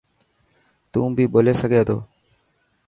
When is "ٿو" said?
1.87-1.97